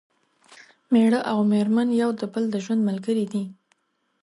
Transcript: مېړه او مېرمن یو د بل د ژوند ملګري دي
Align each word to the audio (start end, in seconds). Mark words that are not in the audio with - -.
مېړه 0.91 1.19
او 1.31 1.39
مېرمن 1.51 1.89
یو 2.01 2.09
د 2.19 2.21
بل 2.33 2.43
د 2.51 2.55
ژوند 2.63 2.81
ملګري 2.89 3.25
دي 3.33 3.43